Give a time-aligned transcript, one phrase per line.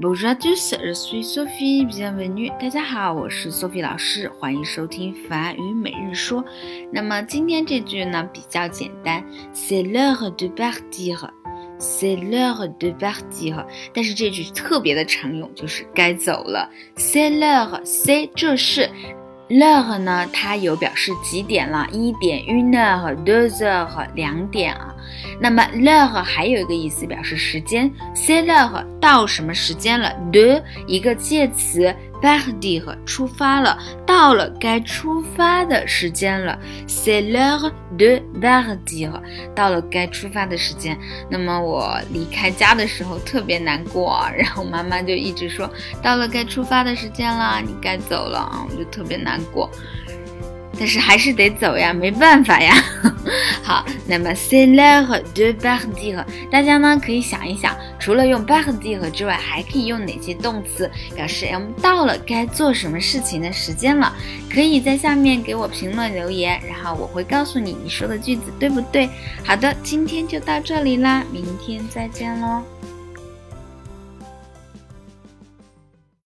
[0.00, 1.84] Bonjour à tous, je suis Sophie.
[1.86, 6.44] Bienvenue，大家好，我是 Sophie 老师，欢迎收听法语每日说。
[6.90, 9.22] 那么今天这句呢比较简单
[9.54, 11.28] ，C'est l'heure de partir.
[11.78, 13.64] C'est l'heure de partir.
[13.92, 16.70] 但是这句特别的常用，就是该走了。
[16.96, 18.90] C'est l'heure，c'est 这是。
[19.52, 24.94] le 和呢，它有表示几点了，一点，uno 和 dos 和两点啊。
[25.38, 33.76] 那么 le 还有一个意思，表示时间，sele 和到什么时间了，do 一个介词，partido 出发了。
[34.22, 36.56] 到了该出发的时间了。
[36.86, 39.10] C'est l'heure de partir，
[39.52, 40.96] 到了该出发的时间。
[41.28, 45.68] 那么我离开家的时候特别难过， 然后妈妈就一直说，
[46.00, 49.68] 到了该出发的时间了，你该走了啊，我就特别难过。
[50.78, 52.74] 但是还是得走呀，没办法呀。
[53.62, 64.12] 好，那么 c'est l'heure de partir，大家呢可以想一想，除了用 partir 之外，还可以用哪些动词表示我们到了该做什么事情的时间了？
[64.52, 69.08] 可以在下面给我评论留言，然后我会告诉你你说的句子对不对。
[69.44, 72.62] 好的，今天就到这里啦，明天再见喽。